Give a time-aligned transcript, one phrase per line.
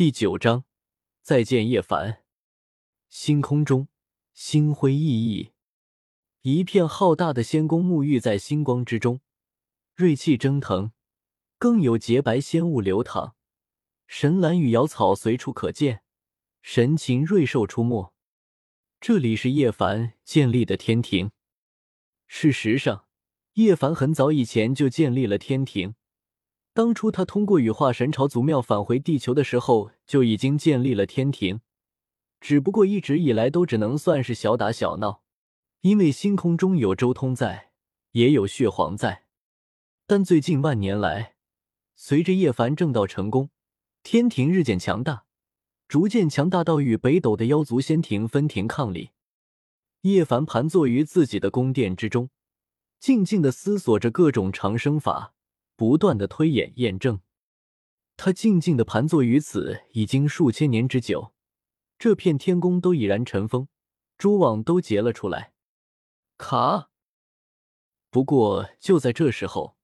[0.00, 0.64] 第九章，
[1.20, 2.22] 再见叶凡。
[3.10, 3.88] 星空中，
[4.32, 5.52] 星辉熠熠，
[6.40, 9.20] 一片浩大的仙宫沐浴在星光之中，
[9.94, 10.92] 锐气蒸腾，
[11.58, 13.34] 更有洁白仙雾流淌，
[14.06, 16.02] 神兰与瑶草随处可见，
[16.62, 18.14] 神禽瑞兽出没。
[19.02, 21.30] 这里是叶凡建立的天庭。
[22.26, 23.04] 事实上，
[23.52, 25.94] 叶凡很早以前就建立了天庭。
[26.80, 31.60] 当初他通过羽化神朝祖庙返回地球的时候，就已经建立了天庭，
[32.40, 35.20] 只不过一直以来都只能算是小打小闹，
[35.82, 37.72] 因为星空中有周通在，
[38.12, 39.24] 也有血皇在。
[40.06, 41.34] 但最近万年来，
[41.96, 43.50] 随着叶凡正道成功，
[44.02, 45.26] 天庭日渐强大，
[45.86, 49.10] 逐渐强大到与北斗的妖族仙庭分庭抗礼。
[50.00, 52.30] 叶凡盘坐于自己的宫殿之中，
[52.98, 55.34] 静静的思索着各种长生法。
[55.80, 57.20] 不断的推演验证，
[58.18, 61.32] 他静静的盘坐于此已经数千年之久，
[61.98, 63.66] 这片天宫都已然尘封，
[64.18, 65.54] 蛛网都结了出来。
[66.36, 66.90] 卡！
[68.10, 69.78] 不过就在这时候，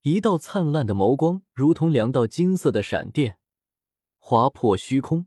[0.00, 3.36] 一道灿烂的眸光如同两道金色的闪电，
[4.16, 5.26] 划破虚空，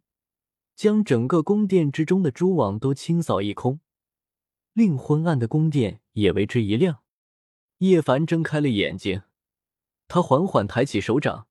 [0.76, 3.80] 将整个宫殿之中的蛛网都清扫一空，
[4.73, 7.04] 令昏暗的宫殿也为之一亮。
[7.78, 9.22] 叶凡睁开了眼睛。
[10.14, 11.48] 他缓缓抬起手掌，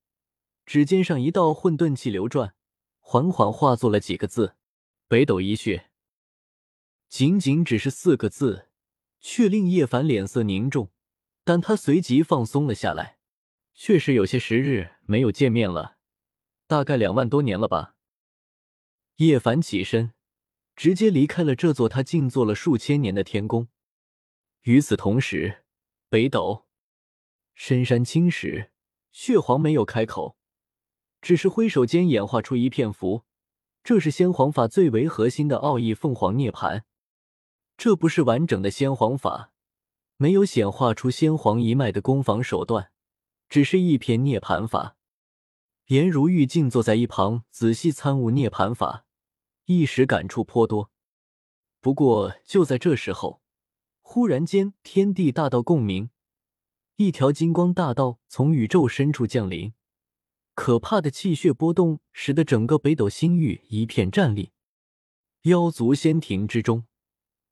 [0.67, 2.53] 指尖上一道混沌气流转，
[2.99, 4.55] 缓缓化作了几个字
[5.09, 5.89] ：“北斗一穴。”
[7.09, 8.67] 仅仅只是四个字，
[9.19, 10.91] 却令叶凡脸色凝重，
[11.43, 13.17] 但他随即放松了下来。
[13.73, 15.97] 确实有些时日没有见面了，
[16.67, 17.95] 大概两万多年了吧。
[19.15, 20.13] 叶凡起身，
[20.75, 23.69] 直接离开了这座他静坐了数千年的天宫。
[24.61, 25.63] 与此同时，
[26.09, 26.67] 北斗。
[27.53, 28.71] 深山青石，
[29.11, 30.35] 血皇没有开口，
[31.21, 33.23] 只是挥手间演化出一片符。
[33.83, 36.83] 这是先皇法最为核心的奥义——凤凰涅槃。
[37.77, 39.51] 这不是完整的先皇法，
[40.17, 42.91] 没有显化出先皇一脉的攻防手段，
[43.49, 44.97] 只是一片涅槃法。
[45.87, 49.05] 颜如玉静坐在一旁，仔细参悟涅槃法，
[49.65, 50.91] 一时感触颇多。
[51.79, 53.41] 不过就在这时候，
[54.01, 56.11] 忽然间，天地大道共鸣。
[57.03, 59.73] 一条金光大道从宇宙深处降临，
[60.53, 64.51] 可怕的气血波动使得整个北斗星域一片战栗。
[65.45, 66.85] 妖族仙庭之中，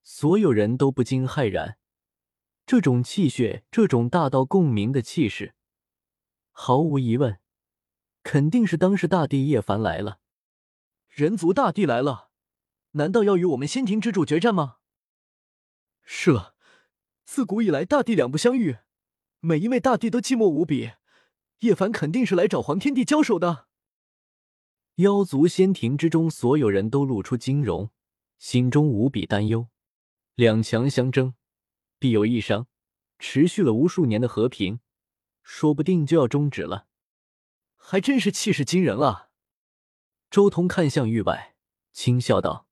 [0.03, 1.79] 所有人都不禁骇然。
[2.67, 5.55] 这种气血，这种大道共鸣的气势，
[6.51, 7.39] 毫无疑问，
[8.21, 10.19] 肯定是当时大帝叶凡来了。
[11.07, 12.29] 人族大帝来了，
[12.91, 14.75] 难道要与我们仙庭之主决战吗？
[16.03, 16.53] 是了，
[17.25, 18.77] 自古以来，大帝两不相遇。
[19.41, 20.91] 每一位大帝都寂寞无比，
[21.59, 23.67] 叶凡肯定是来找黄天帝交手的。
[24.95, 27.89] 妖族仙庭之中，所有人都露出惊容，
[28.37, 29.67] 心中无比担忧。
[30.35, 31.35] 两强相争，
[31.97, 32.67] 必有一伤，
[33.17, 34.81] 持续了无数年的和平，
[35.41, 36.87] 说不定就要终止了。
[37.77, 39.29] 还真是气势惊人啊！
[40.29, 41.55] 周通看向域外，
[41.93, 42.67] 轻笑道：“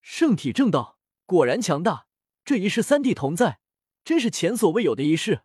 [0.00, 2.06] 圣体正道果然强大，
[2.42, 3.60] 这一世三帝同在，
[4.02, 5.42] 真是前所未有的一世。”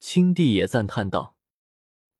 [0.00, 1.36] 青帝也赞叹道：“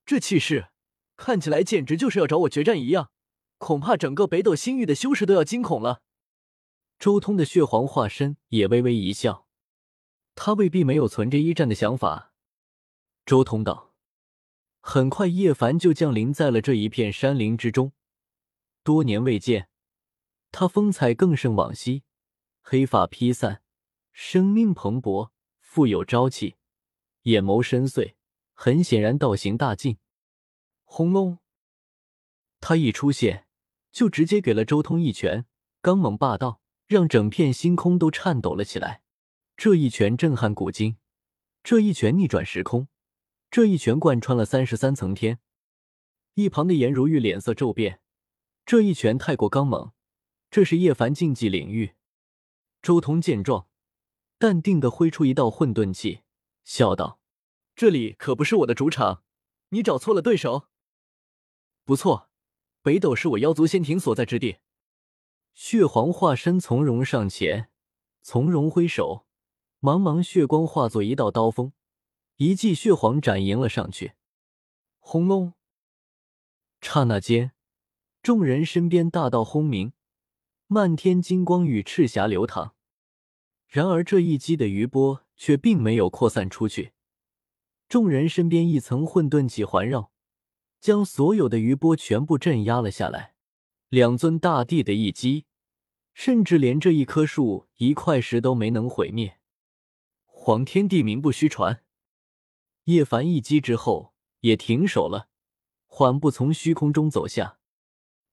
[0.05, 0.69] 这气势
[1.17, 3.11] 看起来简直就是要找我决战一样，
[3.59, 6.03] 恐怕整个北斗星域的修士都要惊恐了。”
[6.99, 9.47] 周通的血皇化身也微微一笑，
[10.35, 12.33] 他未必没有存着一战的想法。
[13.25, 13.95] 周通道
[14.81, 17.93] ：“很快，叶凡就降临在了这一片山林之中。
[18.83, 19.69] 多年未见，
[20.51, 22.03] 他风采更胜往昔，
[22.61, 23.63] 黑发披散，
[24.13, 25.31] 生命蓬勃，
[25.61, 26.57] 富有朝气。”
[27.29, 28.15] 眼眸深邃，
[28.55, 29.99] 很显然道行大进。
[30.85, 31.39] 轰隆！
[32.59, 33.47] 他一出现，
[33.93, 35.45] 就直接给了周通一拳，
[35.83, 39.03] 刚猛霸道，让整片星空都颤抖了起来。
[39.57, 40.97] 这一拳震撼古今，
[41.63, 42.89] 这一拳逆转时空，
[43.51, 45.39] 这一拳贯穿了三十三层天。
[46.35, 48.01] 一旁的颜如玉脸色骤变，
[48.65, 49.93] 这一拳太过刚猛，
[50.51, 51.95] 这是叶凡禁忌领域。
[52.81, 53.69] 周通见状，
[54.39, 56.21] 淡定的挥出一道混沌气，
[56.65, 57.19] 笑道。
[57.79, 59.23] 这里可不是我的主场，
[59.69, 60.67] 你找错了对手。
[61.85, 62.29] 不错，
[62.83, 64.57] 北斗是我妖族仙庭所在之地。
[65.55, 67.71] 血皇化身从容上前，
[68.21, 69.29] 从容挥手，
[69.81, 71.73] 茫茫血光化作一道刀锋，
[72.39, 74.15] 一记血皇斩迎了上去。
[74.99, 75.53] 轰隆！
[76.81, 77.53] 刹那间，
[78.21, 79.93] 众人身边大道轰鸣，
[80.67, 82.75] 漫天金光与赤霞流淌。
[83.69, 86.95] 然而这一击的余波却并没有扩散出去。
[87.89, 90.13] 众人身边一层混沌气环绕，
[90.79, 93.35] 将所有的余波全部镇压了下来。
[93.89, 95.47] 两尊大帝的一击，
[96.13, 99.39] 甚至连这一棵树、一块石都没能毁灭。
[100.27, 101.83] 黄天帝名不虚传，
[102.85, 105.29] 叶凡一击之后也停手了，
[105.87, 107.59] 缓步从虚空中走下。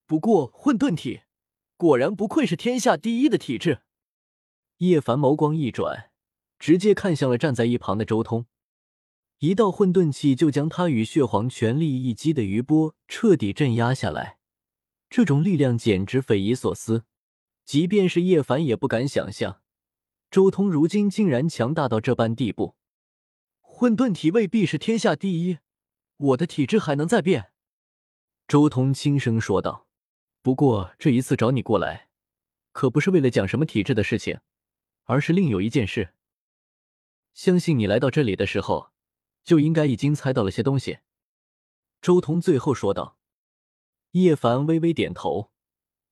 [0.05, 1.21] 不过混沌体
[1.77, 3.83] 果然不愧是天下第一的体质。
[4.79, 6.11] 叶凡眸光一转，
[6.59, 8.45] 直接看向了站在一旁的周通，
[9.39, 14.37] 一道混沌气就将他与血皇全力一击的余波彻底镇压下来。
[15.09, 17.03] 这种力量简直匪夷所思，
[17.63, 19.61] 即便是叶凡也不敢想象，
[20.31, 22.75] 周通如今竟然强大到这般地步。
[23.61, 25.59] 混沌体未必是天下第一，
[26.17, 27.51] 我的体质还能再变。
[28.47, 29.87] 周通轻声说道。
[30.41, 32.09] 不过这一次找你过来，
[32.71, 34.39] 可不是为了讲什么体质的事情，
[35.05, 36.13] 而是另有一件事。
[37.33, 38.91] 相信你来到这里的时候，
[39.45, 40.97] 就应该已经猜到了些东西。”
[42.01, 43.17] 周通最后说道。
[44.11, 45.51] 叶凡微微点头，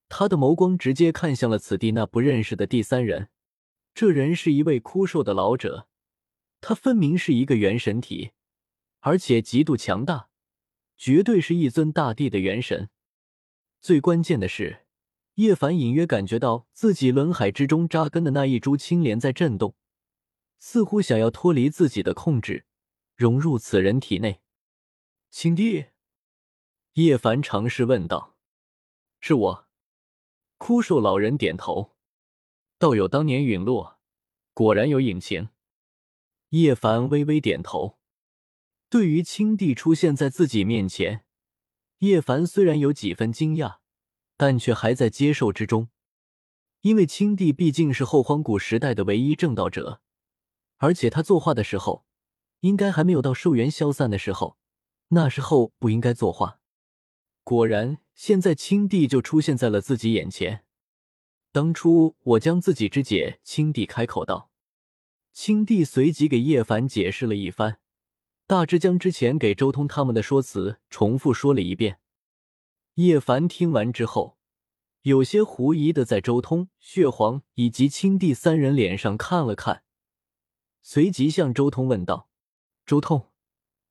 [0.09, 3.29] 他的眸光直接看向了此地那不认识的第三人。
[3.93, 5.87] 这人是一位枯瘦的老者，
[6.59, 8.31] 他分明是一个元神体，
[8.99, 10.27] 而且极度强大，
[10.97, 12.89] 绝对是一尊大帝的元神。
[13.79, 14.85] 最关键的是，
[15.35, 19.75] 叶凡隐约感觉到自己轮海之中扎根的那一株青莲在震动，
[20.59, 22.65] 似乎想要脱离自己的控制，
[23.15, 24.41] 融入此人体内。
[25.29, 25.85] 青帝，
[26.93, 28.37] 叶凡尝试问道
[29.19, 29.67] ：“是我。”
[30.57, 31.95] 枯瘦老人点头
[32.77, 33.99] ：“道友当年陨落，
[34.53, 35.49] 果然有隐情。”
[36.49, 37.99] 叶凡微微点头。
[38.89, 41.25] 对于青帝出现在自己面前。
[41.99, 43.77] 叶凡虽然有几分惊讶，
[44.37, 45.89] 但却还在接受之中，
[46.81, 50.01] 因为青帝毕竟是后荒古时代的唯一正道者，
[50.77, 52.05] 而且他作画的时候，
[52.63, 54.57] 应该还没有到寿元消散的时候，
[55.09, 56.59] 那时候不应该作画。
[57.43, 60.63] 果然，现在青帝就出现在了自己眼前。
[61.51, 64.49] 当初我将自己肢解，青帝开口道。
[65.33, 67.79] 青帝随即给叶凡解释了一番。
[68.47, 71.99] 大致将之前给周通他们的说辞重复说了一遍。
[72.95, 74.37] 叶凡听完之后，
[75.01, 79.83] 有些狐疑的在周通、血皇以及青帝三人脸上看了看，
[80.81, 82.29] 随即向周通问道
[82.85, 83.31] ：“周通，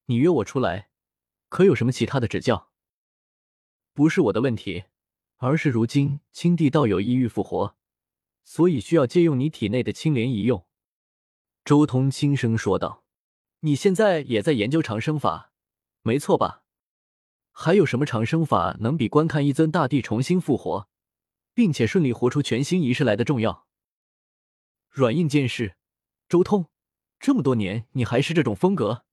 [0.07, 0.91] 你约我出来，
[1.49, 2.71] 可有什么其他的指教？
[3.93, 4.85] 不是我的问题，
[5.37, 7.77] 而是如今青帝道友意欲复活，
[8.45, 10.67] 所以需要借用你体内的青莲一用。”
[11.65, 13.03] 周通轻声说道。
[13.65, 15.53] 你现在也在研究长生法，
[16.03, 16.65] 没错吧？
[17.53, 20.89] 还有什么长生法能比观看一尊大帝重新复活，
[21.55, 23.69] 并且顺利活出全新仪式来的重要？
[24.89, 25.77] 软硬兼施，
[26.29, 26.69] 周通，
[27.23, 29.05] 这么多年你还是这种风格？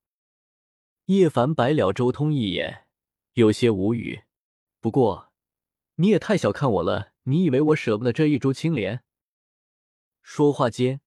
[1.06, 2.88] 叶凡白了周通一眼，
[3.34, 4.24] 有些无语。
[4.80, 5.32] 不过
[5.98, 9.04] 你也太小看我了，你以为我舍不得这一株青莲？
[10.24, 11.02] 说话间。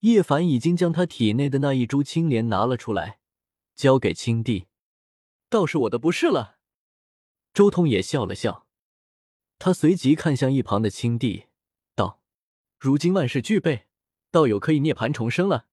[0.00, 3.20] 叶凡已经将他体内的那一株青莲拿了出来，
[3.76, 4.66] 交给青帝。
[5.48, 6.58] 倒是我的不是了。
[7.54, 8.66] 周通也笑了笑，
[9.60, 11.44] 他随即看向一旁的青帝，
[11.94, 12.20] 道
[12.80, 13.86] ：“如今万事俱备，
[14.32, 15.68] 道友可以涅槃重生了。”